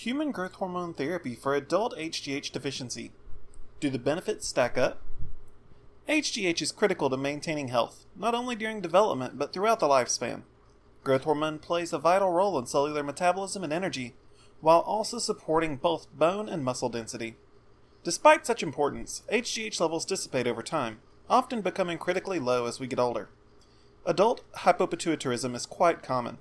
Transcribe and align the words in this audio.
Human 0.00 0.30
growth 0.30 0.54
hormone 0.54 0.94
therapy 0.94 1.34
for 1.34 1.54
adult 1.54 1.94
HGH 1.94 2.52
deficiency. 2.52 3.12
Do 3.80 3.90
the 3.90 3.98
benefits 3.98 4.48
stack 4.48 4.78
up? 4.78 5.02
HGH 6.08 6.62
is 6.62 6.72
critical 6.72 7.10
to 7.10 7.18
maintaining 7.18 7.68
health, 7.68 8.06
not 8.16 8.34
only 8.34 8.56
during 8.56 8.80
development 8.80 9.38
but 9.38 9.52
throughout 9.52 9.78
the 9.78 9.88
lifespan. 9.88 10.44
Growth 11.04 11.24
hormone 11.24 11.58
plays 11.58 11.92
a 11.92 11.98
vital 11.98 12.30
role 12.30 12.58
in 12.58 12.64
cellular 12.64 13.02
metabolism 13.02 13.62
and 13.62 13.74
energy, 13.74 14.14
while 14.62 14.80
also 14.80 15.18
supporting 15.18 15.76
both 15.76 16.10
bone 16.16 16.48
and 16.48 16.64
muscle 16.64 16.88
density. 16.88 17.36
Despite 18.02 18.46
such 18.46 18.62
importance, 18.62 19.22
HGH 19.30 19.78
levels 19.82 20.06
dissipate 20.06 20.46
over 20.46 20.62
time, 20.62 21.00
often 21.28 21.60
becoming 21.60 21.98
critically 21.98 22.38
low 22.38 22.64
as 22.64 22.80
we 22.80 22.86
get 22.86 22.98
older. 22.98 23.28
Adult 24.06 24.50
hypopituitarism 24.60 25.54
is 25.54 25.66
quite 25.66 26.02
common. 26.02 26.38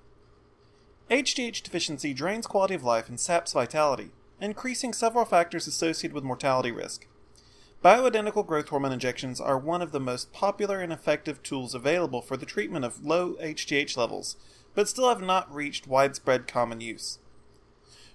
HGH 1.10 1.64
deficiency 1.64 2.14
drains 2.14 2.46
quality 2.46 2.76
of 2.76 2.84
life 2.84 3.10
and 3.10 3.20
saps 3.20 3.54
vitality, 3.54 4.12
increasing 4.40 4.94
several 4.94 5.26
factors 5.26 5.66
associated 5.66 6.14
with 6.14 6.24
mortality 6.24 6.72
risk. 6.72 7.08
Bioidentical 7.84 8.46
growth 8.46 8.70
hormone 8.70 8.92
injections 8.92 9.42
are 9.42 9.58
one 9.58 9.82
of 9.82 9.92
the 9.92 10.00
most 10.00 10.32
popular 10.32 10.82
and 10.82 10.94
effective 10.94 11.42
tools 11.42 11.74
available 11.74 12.22
for 12.22 12.38
the 12.38 12.46
treatment 12.46 12.86
of 12.86 13.04
low 13.04 13.34
HGH 13.42 13.98
levels, 13.98 14.36
but 14.76 14.88
still 14.88 15.10
have 15.10 15.22
not 15.22 15.52
reached 15.52 15.88
widespread 15.88 16.46
common 16.48 16.80
use. 16.80 17.18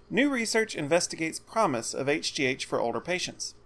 New 0.09 0.31
research 0.31 0.77
investigates 0.77 1.41
promise 1.41 1.95
of 1.95 2.07
HGH 2.07 2.65
for 2.65 2.81
older 2.81 3.01
patients. 3.01 3.57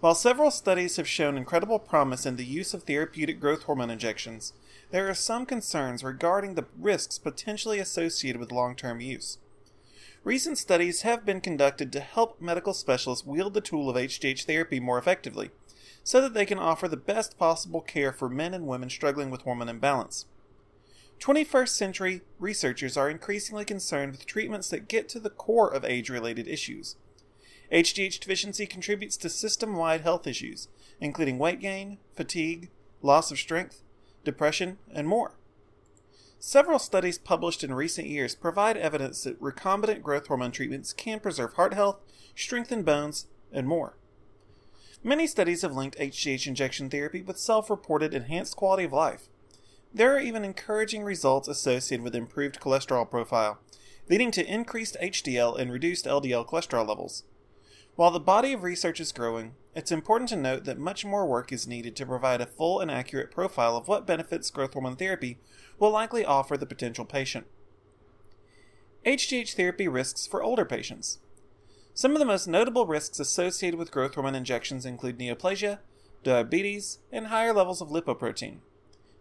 While 0.00 0.14
several 0.14 0.52
studies 0.52 0.94
have 0.96 1.08
shown 1.08 1.36
incredible 1.36 1.80
promise 1.80 2.24
in 2.24 2.36
the 2.36 2.44
use 2.44 2.72
of 2.72 2.84
therapeutic 2.84 3.40
growth 3.40 3.64
hormone 3.64 3.90
injections, 3.90 4.52
there 4.92 5.08
are 5.10 5.14
some 5.14 5.44
concerns 5.44 6.04
regarding 6.04 6.54
the 6.54 6.66
risks 6.78 7.18
potentially 7.18 7.80
associated 7.80 8.38
with 8.38 8.52
long 8.52 8.76
term 8.76 9.00
use. 9.00 9.38
Recent 10.22 10.56
studies 10.56 11.02
have 11.02 11.26
been 11.26 11.40
conducted 11.40 11.92
to 11.92 12.00
help 12.00 12.40
medical 12.40 12.74
specialists 12.74 13.26
wield 13.26 13.54
the 13.54 13.60
tool 13.60 13.90
of 13.90 13.96
HGH 13.96 14.44
therapy 14.44 14.78
more 14.78 14.98
effectively, 14.98 15.50
so 16.04 16.20
that 16.20 16.32
they 16.32 16.46
can 16.46 16.60
offer 16.60 16.86
the 16.86 16.96
best 16.96 17.36
possible 17.36 17.80
care 17.80 18.12
for 18.12 18.28
men 18.28 18.54
and 18.54 18.68
women 18.68 18.90
struggling 18.90 19.30
with 19.30 19.42
hormone 19.42 19.68
imbalance. 19.68 20.26
21st 21.18 21.70
century 21.70 22.20
researchers 22.38 22.96
are 22.96 23.10
increasingly 23.10 23.64
concerned 23.64 24.12
with 24.12 24.26
treatments 24.26 24.70
that 24.70 24.86
get 24.86 25.08
to 25.08 25.18
the 25.18 25.30
core 25.30 25.72
of 25.74 25.84
age 25.84 26.08
related 26.08 26.46
issues. 26.46 26.94
HGH 27.72 28.20
deficiency 28.20 28.66
contributes 28.66 29.16
to 29.18 29.28
system 29.28 29.76
wide 29.76 30.00
health 30.00 30.26
issues, 30.26 30.68
including 31.00 31.38
weight 31.38 31.60
gain, 31.60 31.98
fatigue, 32.14 32.70
loss 33.02 33.30
of 33.30 33.38
strength, 33.38 33.82
depression, 34.24 34.78
and 34.92 35.06
more. 35.06 35.38
Several 36.40 36.78
studies 36.78 37.18
published 37.18 37.64
in 37.64 37.74
recent 37.74 38.06
years 38.06 38.34
provide 38.34 38.76
evidence 38.76 39.24
that 39.24 39.40
recombinant 39.40 40.02
growth 40.02 40.28
hormone 40.28 40.52
treatments 40.52 40.92
can 40.92 41.20
preserve 41.20 41.54
heart 41.54 41.74
health, 41.74 42.00
strengthen 42.34 42.84
bones, 42.84 43.26
and 43.52 43.66
more. 43.66 43.96
Many 45.02 45.26
studies 45.26 45.62
have 45.62 45.74
linked 45.74 45.98
HGH 45.98 46.46
injection 46.46 46.88
therapy 46.90 47.22
with 47.22 47.38
self 47.38 47.68
reported 47.70 48.14
enhanced 48.14 48.56
quality 48.56 48.84
of 48.84 48.92
life. 48.92 49.28
There 49.92 50.14
are 50.14 50.20
even 50.20 50.44
encouraging 50.44 51.02
results 51.02 51.48
associated 51.48 52.04
with 52.04 52.14
improved 52.14 52.60
cholesterol 52.60 53.10
profile, 53.10 53.58
leading 54.08 54.30
to 54.32 54.46
increased 54.46 54.96
HDL 55.02 55.58
and 55.58 55.72
reduced 55.72 56.04
LDL 56.04 56.46
cholesterol 56.46 56.86
levels. 56.86 57.24
While 57.98 58.12
the 58.12 58.20
body 58.20 58.52
of 58.52 58.62
research 58.62 59.00
is 59.00 59.10
growing, 59.10 59.56
it's 59.74 59.90
important 59.90 60.28
to 60.28 60.36
note 60.36 60.62
that 60.66 60.78
much 60.78 61.04
more 61.04 61.26
work 61.26 61.50
is 61.50 61.66
needed 61.66 61.96
to 61.96 62.06
provide 62.06 62.40
a 62.40 62.46
full 62.46 62.78
and 62.78 62.92
accurate 62.92 63.32
profile 63.32 63.76
of 63.76 63.88
what 63.88 64.06
benefits 64.06 64.52
growth 64.52 64.74
hormone 64.74 64.94
therapy 64.94 65.40
will 65.80 65.90
likely 65.90 66.24
offer 66.24 66.56
the 66.56 66.64
potential 66.64 67.04
patient. 67.04 67.48
HGH 69.04 69.54
therapy 69.54 69.88
risks 69.88 70.28
for 70.28 70.44
older 70.44 70.64
patients. 70.64 71.18
Some 71.92 72.12
of 72.12 72.20
the 72.20 72.24
most 72.24 72.46
notable 72.46 72.86
risks 72.86 73.18
associated 73.18 73.76
with 73.76 73.90
growth 73.90 74.14
hormone 74.14 74.36
injections 74.36 74.86
include 74.86 75.18
neoplasia, 75.18 75.80
diabetes, 76.22 77.00
and 77.10 77.26
higher 77.26 77.52
levels 77.52 77.80
of 77.80 77.88
lipoprotein. 77.88 78.58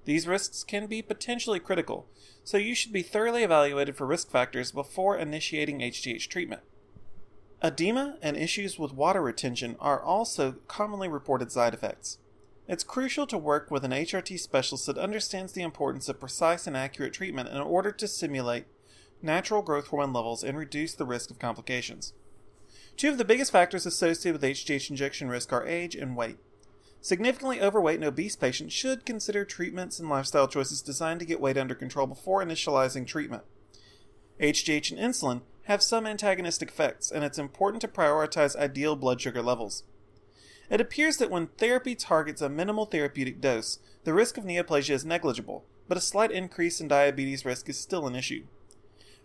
These 0.06 0.28
risks 0.28 0.64
can 0.64 0.86
be 0.86 1.02
potentially 1.02 1.60
critical, 1.60 2.06
so 2.44 2.58
you 2.58 2.76
should 2.76 2.94
be 2.94 3.02
thoroughly 3.02 3.42
evaluated 3.42 3.98
for 3.98 4.06
risk 4.06 4.30
factors 4.30 4.72
before 4.72 5.18
initiating 5.18 5.80
HGH 5.80 6.28
treatment. 6.28 6.62
Edema 7.64 8.18
and 8.22 8.38
issues 8.38 8.78
with 8.78 8.94
water 8.94 9.22
retention 9.22 9.76
are 9.80 10.02
also 10.02 10.56
commonly 10.68 11.08
reported 11.08 11.52
side 11.52 11.74
effects. 11.74 12.20
It's 12.68 12.84
crucial 12.84 13.26
to 13.28 13.38
work 13.38 13.72
with 13.72 13.84
an 13.84 13.92
HRT 13.92 14.40
specialist 14.40 14.86
that 14.86 14.98
understands 14.98 15.54
the 15.54 15.64
importance 15.64 16.08
of 16.08 16.20
precise 16.20 16.68
and 16.68 16.78
accurate 16.78 17.14
treatment 17.14 17.50
in 17.50 17.58
order 17.58 17.92
to 17.94 18.08
simulate 18.08 18.66
natural 19.22 19.64
growth 19.64 19.88
hormone 19.88 20.14
levels 20.14 20.44
and 20.44 20.58
reduce 20.58 20.94
the 20.94 21.06
risk 21.06 21.32
of 21.32 21.40
complications. 21.40 22.14
Two 22.96 23.10
of 23.10 23.18
the 23.18 23.26
biggest 23.26 23.52
factors 23.52 23.86
associated 23.86 24.40
with 24.40 24.50
HGH 24.50 24.90
injection 24.92 25.28
risk 25.28 25.52
are 25.52 25.66
age 25.66 25.96
and 25.96 26.16
weight. 26.16 26.38
Significantly 27.02 27.62
overweight 27.62 27.96
and 27.96 28.06
obese 28.06 28.36
patients 28.36 28.74
should 28.74 29.06
consider 29.06 29.46
treatments 29.46 30.00
and 30.00 30.10
lifestyle 30.10 30.48
choices 30.48 30.82
designed 30.82 31.20
to 31.22 31.26
get 31.26 31.40
weight 31.40 31.58
under 31.58 31.76
control 31.76 32.06
before 32.06 32.44
initializing 32.44 33.08
treatment. 33.08 33.44
HGH 34.40 34.92
and 34.92 35.00
insulin 35.00 35.42
have 35.68 35.84
some 35.84 36.08
antagonistic 36.08 36.70
effects, 36.70 37.12
and 37.12 37.26
it's 37.26 37.38
important 37.38 37.82
to 37.82 37.90
prioritize 37.90 38.56
ideal 38.56 38.96
blood 38.96 39.20
sugar 39.20 39.42
levels. 39.42 39.84
It 40.70 40.80
appears 40.80 41.18
that 41.18 41.30
when 41.30 41.48
therapy 41.48 41.94
targets 41.94 42.42
a 42.42 42.48
minimal 42.48 42.86
therapeutic 42.86 43.42
dose, 43.42 43.80
the 44.06 44.14
risk 44.14 44.38
of 44.38 44.46
neoplasia 44.46 44.92
is 44.92 45.04
negligible, 45.04 45.66
but 45.90 45.98
a 45.98 46.02
slight 46.02 46.32
increase 46.32 46.80
in 46.80 46.88
diabetes 46.88 47.44
risk 47.44 47.68
is 47.68 47.78
still 47.78 48.08
an 48.08 48.16
issue. 48.16 48.46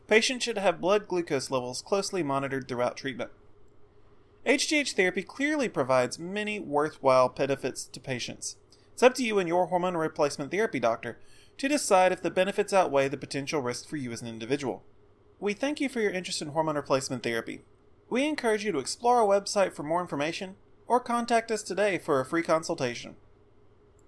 Patients 0.09 0.43
should 0.43 0.59
have 0.59 0.81
blood 0.81 1.07
glucose 1.07 1.49
levels 1.49 1.81
closely 1.81 2.25
monitored 2.25 2.67
throughout 2.67 2.97
treatment. 2.97 3.31
HGH 4.45 4.95
therapy 4.95 5.23
clearly 5.23 5.69
provides 5.69 6.19
many 6.19 6.59
worthwhile 6.59 7.29
benefits 7.29 7.85
to 7.85 8.01
patients. 8.01 8.57
It's 8.93 9.03
up 9.05 9.15
to 9.15 9.25
you 9.25 9.39
and 9.39 9.49
your 9.49 9.67
hormone 9.67 9.97
replacement 9.97 10.51
therapy 10.51 10.81
doctor 10.81 11.21
to 11.59 11.69
decide 11.69 12.11
if 12.11 12.21
the 12.21 12.33
benefits 12.33 12.73
outweigh 12.73 13.07
the 13.07 13.17
potential 13.17 13.63
risk 13.63 13.89
for 13.89 13.97
you 13.97 14.11
as 14.11 14.23
an 14.23 14.29
individual. 14.29 14.83
We 15.43 15.55
thank 15.55 15.81
you 15.81 15.89
for 15.89 16.01
your 16.01 16.13
interest 16.13 16.41
in 16.41 16.51
hormone 16.51 16.77
replacement 16.77 17.25
therapy. 17.25 17.63
We 18.09 18.29
encourage 18.29 18.65
you 18.65 18.71
to 18.71 18.79
explore 18.79 19.17
our 19.17 19.27
website 19.27 19.73
for 19.73 19.83
more 19.83 20.01
information 20.01 20.55
or 20.87 21.01
contact 21.01 21.51
us 21.51 21.65
today 21.65 21.99
for 21.99 22.21
a 22.21 22.25
free 22.25 22.45
consultation. 22.45 23.17